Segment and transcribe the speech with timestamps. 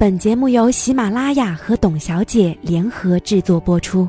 [0.00, 4.08] 本节目由喜马拉雅和董小姐联合制作播出。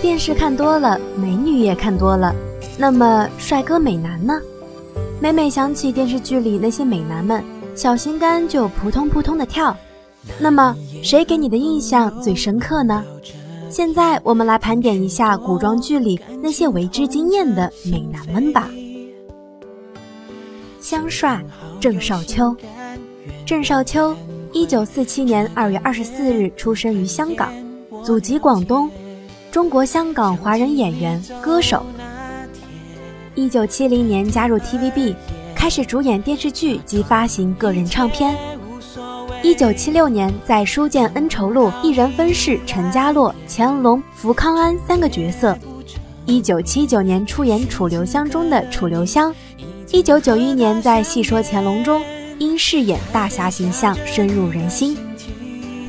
[0.00, 2.32] 电视看多了，美女也看多了，
[2.78, 4.40] 那么帅哥美男呢？
[5.20, 7.42] 每每想起电视剧里那些美男们，
[7.74, 9.76] 小心肝就扑通扑通的跳。
[10.38, 13.04] 那么，谁给你的印象最深刻呢？
[13.70, 18.70] 现在我们来盘点一下古装剧里那些为之惊艳的美男们吧。
[20.80, 21.44] 香帅
[21.78, 22.54] 郑少秋，
[23.44, 24.16] 郑少秋，
[24.52, 27.52] 一九四七年二月二十四日出生于香港，
[28.02, 28.90] 祖籍广东，
[29.50, 31.84] 中国香港华人演员、歌手。
[33.34, 35.14] 一九七零年加入 TVB，
[35.54, 38.34] 开始主演电视剧及发行个人唱片。
[39.40, 45.56] 一九七六年，在《书剑恩仇录》一人分饰陈家洛、乾隆、福康安三个角色。
[46.26, 49.32] 一九七九年出演《楚留香》中的楚留香。
[49.92, 52.02] 一九九一年在《戏说乾隆》中
[52.38, 54.98] 因饰演大侠形象深入人心。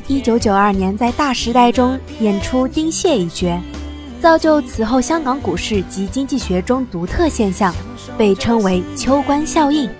[0.06, 3.60] 一九九二年在《大时代》中演出丁蟹一角，
[4.20, 7.74] 造就此后香港股市及经济学中独特现象，
[8.16, 9.90] 被称为“秋官效应”。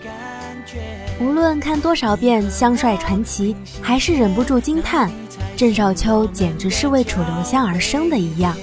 [1.21, 5.11] 无论看多少遍《香帅传奇》，还是忍不住惊叹，
[5.55, 8.57] 郑少秋简直是为楚留香而生的一样。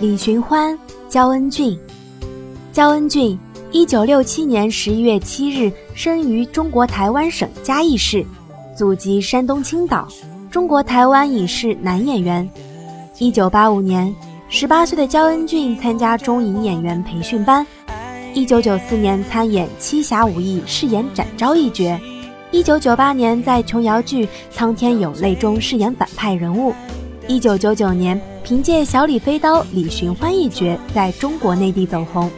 [0.00, 0.76] 李寻欢、
[1.10, 1.78] 焦恩俊，
[2.72, 3.38] 焦恩俊，
[3.70, 8.24] 一九六七年十一月七日生于中国台湾省嘉义市，
[8.74, 10.08] 祖籍山东青岛，
[10.50, 12.48] 中国台湾影视男演员。
[13.18, 14.14] 一九八五年，
[14.48, 17.66] 十八岁的焦恩俊参加中影演员培训班。
[18.38, 21.98] 一九九四年参演《七侠五义》，饰演展昭一角。
[22.52, 26.72] 一九九八年在琼瑶剧《苍天有泪》中饰演反派人物。
[27.26, 32.30] 一九九九年凭借《小李飞刀》李寻欢一角在中国内地走红。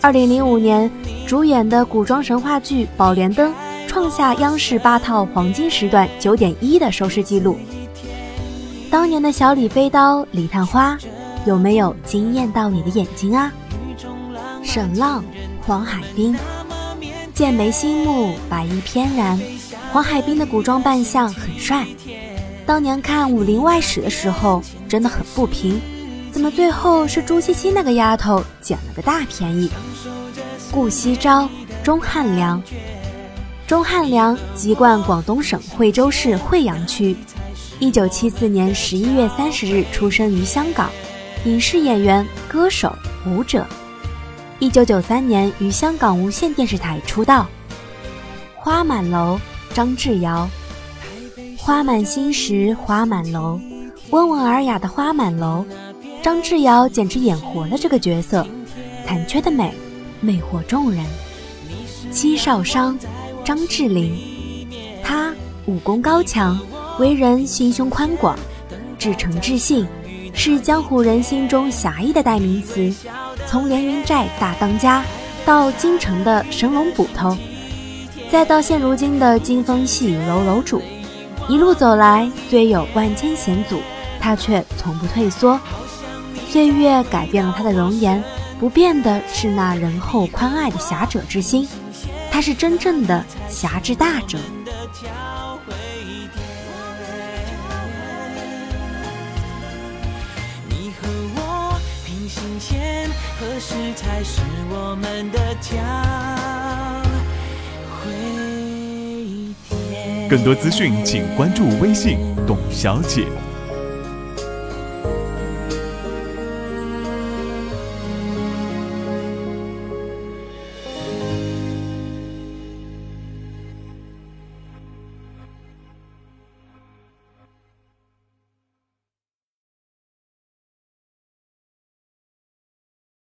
[0.00, 0.90] 二零零五年
[1.26, 3.52] 主演的古装神话剧《宝莲灯》
[3.86, 7.58] 创下央视八套黄金时段九点一的收视记录。
[8.90, 10.96] 当年的小李飞刀李探花，
[11.44, 13.52] 有没有惊艳到你的眼睛啊？
[14.62, 15.24] 沈浪、
[15.66, 16.36] 黄海冰，
[17.34, 19.40] 剑眉星目，白衣翩然。
[19.92, 21.86] 黄海冰的古装扮相很帅。
[22.64, 25.80] 当年看《武林外史》的时候，真的很不平，
[26.30, 29.68] 怎么最后是朱七七那个丫头捡了个大便宜？
[30.70, 31.48] 顾惜朝、
[31.82, 32.62] 钟汉良，
[33.66, 37.16] 钟汉良籍贯广东省惠州市惠阳区，
[37.80, 40.88] 一九七四年十一月三十日出生于香港，
[41.44, 42.94] 影视演员、歌手、
[43.26, 43.66] 舞者。
[44.60, 47.46] 一九九三年于香港无线电视台出道。
[48.54, 49.40] 花满楼，
[49.72, 50.46] 张智尧。
[51.56, 53.58] 花满心时花满楼，
[54.10, 55.64] 温文尔雅的花满楼，
[56.22, 58.46] 张智尧简直演活了这个角色，
[59.06, 59.72] 残缺的美，
[60.20, 61.06] 魅惑众人。
[62.12, 62.98] 七少商，
[63.42, 64.14] 张智霖。
[65.02, 65.34] 他
[65.64, 66.60] 武功高强，
[66.98, 68.38] 为人心胸宽广，
[68.98, 69.86] 至诚至信，
[70.32, 72.92] 是江湖人心中侠义的代名词。
[73.46, 75.02] 从连云寨大当家，
[75.44, 77.36] 到京城的神龙捕头，
[78.30, 80.80] 再到现如今的金风细雨楼楼主，
[81.48, 83.80] 一路走来，虽有万千险阻，
[84.20, 85.58] 他却从不退缩。
[86.48, 88.22] 岁月改变了他的容颜，
[88.58, 91.68] 不变的是那仁厚宽爱的侠者之心。
[92.30, 94.38] 他是真正的侠之大者。
[104.20, 107.02] 才是我们的家？
[110.28, 113.24] 更多资讯，请关注微信“董小姐”。